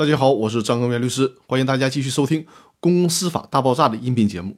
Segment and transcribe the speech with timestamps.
[0.00, 2.42] 大家好，我是张根元律师，欢迎大家继续收听
[2.80, 4.56] 《公司法大爆炸》的音频节目。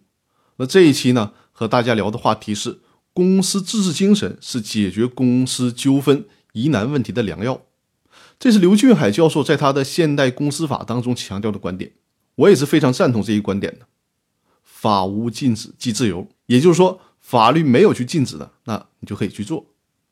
[0.54, 2.78] 那这一期呢，和大家聊的话题是
[3.12, 7.60] 公司自治精神是解决公司纠纷疑难问题的良药。
[8.38, 11.90] 这是刘俊海教授在他的《现代公司法》当中强调的观点，
[12.36, 13.86] 我也是非常赞同这一观点的。
[14.62, 19.66] 法无禁止即自由，也就是说，法律没有去禁止的，那你就可以去做。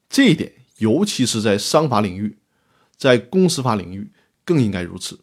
[0.08, 2.38] 这一点，尤其是在商法领域，
[2.96, 4.10] 在公司法领域。
[4.44, 5.20] 更应该如此，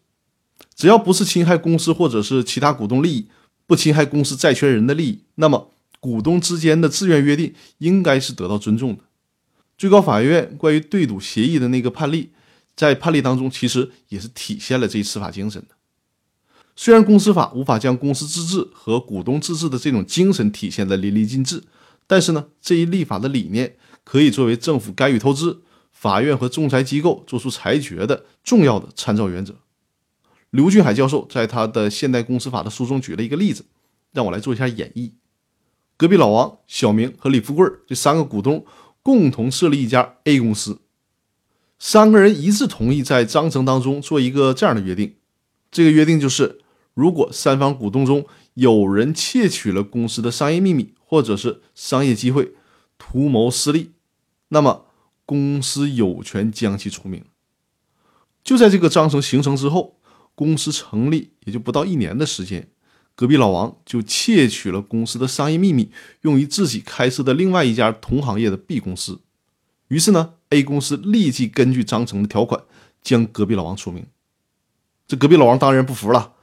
[0.75, 3.27] 只要不是侵害公司或者是其他股东利益，
[3.65, 9.03] 不侵害公司债权人的利益，那么股东之间的自愿约定应该是得到尊重的。
[9.77, 12.31] 最高法院关于对赌协议的那个判例，
[12.75, 15.75] 在判例当中其实也是体现了这一司法精神的。
[16.75, 21.63] 虽然公司法无法将公司自治和股东自治的这种精神体现的淋漓尽致，
[22.05, 25.61] 但是呢，这一立法的理念可以作为政府干预投资。
[25.99, 29.55] 法院和仲裁机构作出裁决的重要的参照原则。
[30.51, 33.65] 刘俊海教授在他的《现代公司法》的书中举了一个例子，
[34.11, 35.13] 让我来做一下演绎。
[35.97, 38.63] 隔壁老王、小明和李富贵这三个股东
[39.01, 40.81] 共同设立一家 A 公司，
[41.79, 45.15] 三个人一致同意在章程当中做一个这样的约定。
[45.71, 46.61] 这个约定就是，
[46.93, 52.53] 如果三方股东中有人窃取了公司的商业秘密或者是商业机会，
[52.99, 53.93] 图谋私利，
[54.49, 54.86] 那么。
[55.27, 57.21] 公司有权将其除名。
[58.43, 59.99] 就在这个章程形成之后，
[60.33, 62.69] 公司成立也就不到一年的时间，
[63.13, 69.19] 隔壁老王就窃取了公司的商业秘密，用于自己开设的另外一家同行业的 B 公司。
[69.89, 72.63] 于是呢，A 公司立即根据章程的条款
[73.01, 74.05] 将隔壁老王除名。
[75.05, 76.35] 这隔壁老王当然不服了，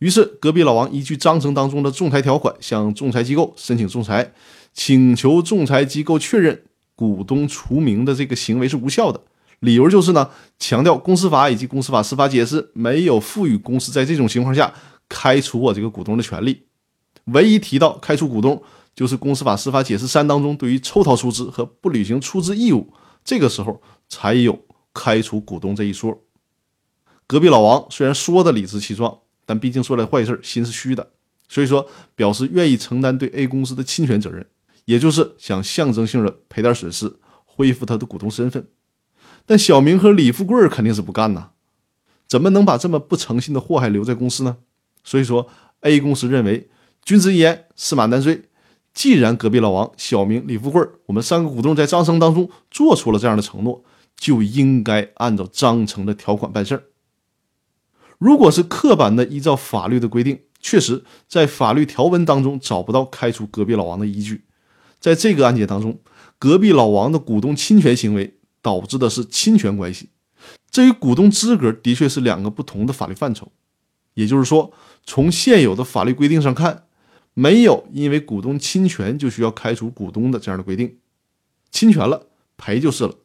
[0.00, 4.32] 于是隔壁老王依据章程当中的仲裁条款，向仲裁机构申请仲裁，
[4.72, 6.64] 请求仲裁机构确认。
[6.94, 9.20] 股东除名的这个行为是无效的，
[9.60, 14.72] 理由就是呢，强调公司法以及公司法司法解释没有赋予公司在这种情况下
[15.08, 16.62] 开除我这个股东的权利。
[17.26, 18.62] 唯一提到开除股东，
[18.94, 22.92] 就是公司法司法解释三当中对于抽逃出资和不履行出资义务，
[23.24, 24.58] 这个时候才有
[24.92, 26.20] 开除股东这一说。
[27.26, 31.10] 隔壁老王虽然说的理直气壮，但毕竟做了坏事，心是虚的，
[31.48, 34.46] 所以说表示愿意承担对 A 公司的侵权责任。
[34.84, 38.68] 也就是想象征性的赔点损失，恢复他的股东身份，
[39.46, 41.50] 但小明和李富贵肯定是不干呐，
[42.26, 44.58] 怎么能把这么不诚信的祸害留在公司呢？
[45.02, 45.48] 所以说
[45.80, 46.68] ，A 公司认为
[47.04, 48.48] 君子一言，驷马难追。
[48.92, 53.84] 既然隔壁老王、小明、李富贵，我们三个股东在章程当中做出了这样的承诺，
[54.16, 56.84] 就应该按照章程的条款办事儿。
[58.18, 64.44] 如果是刻板的依照法律的规定，确实在法律条文当中找不到开除隔壁老王的依据。
[65.04, 66.00] 在这个案件当中，
[66.38, 70.08] 隔壁老王的股东侵权行为导致的是侵权关系，
[70.70, 73.52] 这与股东资格的确是两个不同的法律范畴。
[74.14, 74.72] 也就是说，
[75.04, 76.86] 从现有的法律规定上看，
[77.34, 80.96] 没有因为股东侵权就需要开除股东的这样的规定，
[81.70, 83.16] 侵权了赔就是了。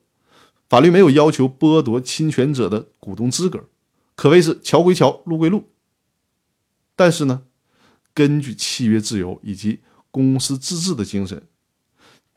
[0.67, 3.69] 法律没有要求剥夺侵权者的股东资格，
[4.17, 5.69] 可谓是桥归桥，路归路。
[6.97, 7.44] 但是呢，
[8.13, 9.79] 根据契约自由以及
[10.11, 11.41] 公司自治的精神。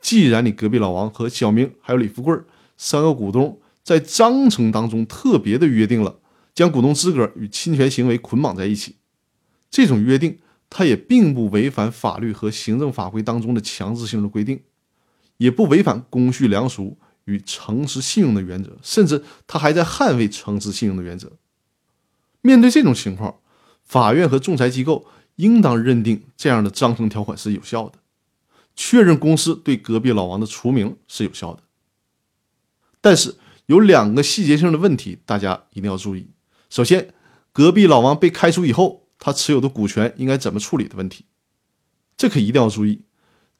[0.02, 2.36] 既然你隔壁老王和小明还有李富贵
[2.76, 6.18] 三个股东在章程当中特别的约定了，
[6.54, 8.96] 将股东资格与侵权行为捆绑在一起，
[9.70, 14.60] 这种约定它也并不违反法律和行政法规当中的强制性的规定，
[15.36, 21.32] 也不违反公序良俗与诚实信用的原则，甚至他还在捍卫诚实信用的原则。
[22.40, 23.36] 面对这种情况，
[23.84, 28.01] 法院和仲裁机构应当认定这样的章程条款是有效的。
[28.74, 31.62] 确认公司对隔壁老王的除名是有效的，
[33.00, 36.28] 但是有两个细节性的问题，大家一定要注意。
[36.70, 37.12] 首先，
[37.52, 41.26] 隔壁老王被开除以后，他持有的股权应该怎么处理的问题，
[42.16, 43.02] 这可一定要注意。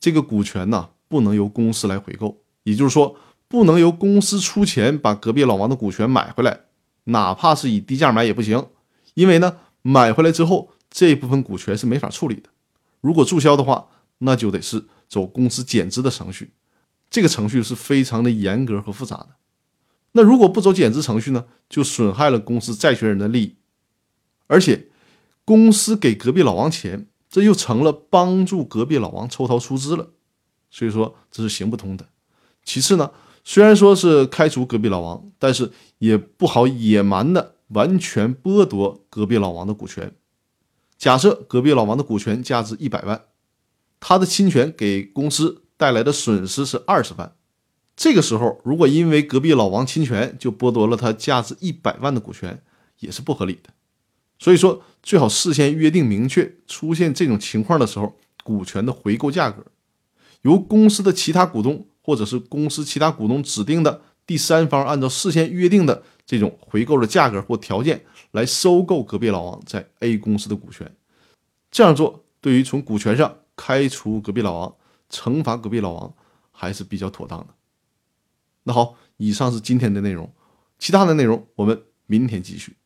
[0.01, 6.61] 这个股权呢，不能由公司来回购，也就是说，不能由公司出钱把隔壁老王的股权买回来，
[7.05, 8.67] 哪怕是以低价买也不行，
[9.15, 12.49] 因为呢，买回来之后这部分股权是没法处理的。
[13.01, 13.89] 如果注销的话，
[14.19, 14.87] 那就得是。
[15.13, 16.55] 走公司减资的程序，
[17.11, 19.29] 这个程序是非常的严格和复杂的。
[20.13, 23.57] 那如果不走减资程序呢，就损害了公司债权人的利益，
[24.47, 24.89] 而且
[25.45, 30.13] 公司给隔壁老王钱，这又成了帮助隔壁老王抽逃出资了，
[30.71, 32.09] 所以说这是行不通的。
[32.65, 33.11] 其次呢，
[33.45, 40.17] 虽然说是开除隔壁老王，但是也不好野蛮的完全剥夺隔壁老王的股权。
[40.97, 43.23] 假设隔壁老王的股权价值一百万。
[44.05, 47.37] 他的侵权给公司带来的损失是二十万，
[47.95, 52.61] 这个时候如果因为隔壁老王侵权就剥夺了他价值一百万的股权，
[52.99, 53.71] 也是不合理的。
[54.41, 59.65] 所以说，最好事先约定明确，出现这种情况的时候，股权的回购价格
[60.41, 70.93] 由公司的其他股东或者是公司其他股东指定的第三方，按照事先约定的这种回购的价格或条件来收购隔壁老王在 A 公司的股权。
[71.71, 74.77] 这样做对于从股权上开除隔壁老王、
[75.11, 76.15] 惩罚隔壁老王
[76.51, 77.55] 还是比较妥当的。
[78.65, 80.33] 那好，以上是今天的内容，
[80.79, 82.77] 其他的内容我们明天继续。